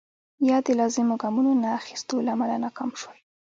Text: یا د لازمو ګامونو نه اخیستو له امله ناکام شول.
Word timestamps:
یا 0.49 0.57
د 0.65 0.67
لازمو 0.79 1.15
ګامونو 1.21 1.51
نه 1.61 1.69
اخیستو 1.79 2.15
له 2.25 2.29
امله 2.35 2.55
ناکام 2.63 2.89
شول. 2.99 3.17